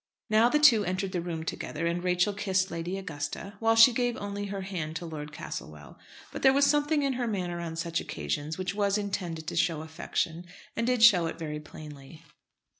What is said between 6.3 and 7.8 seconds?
But there was something in her manner on